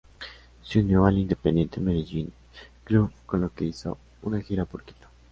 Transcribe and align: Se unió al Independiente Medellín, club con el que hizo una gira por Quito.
Se 0.63 0.79
unió 0.79 1.05
al 1.05 1.19
Independiente 1.19 1.79
Medellín, 1.79 2.33
club 2.85 3.11
con 3.27 3.43
el 3.43 3.51
que 3.51 3.65
hizo 3.65 3.99
una 4.23 4.41
gira 4.41 4.65
por 4.65 4.81
Quito. 4.83 5.07